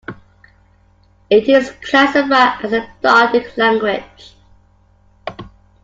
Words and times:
It 1.29 1.47
is 1.47 1.69
classified 1.87 2.65
as 2.65 2.73
a 2.73 2.91
Dardic 3.03 3.55
Language. 3.55 4.33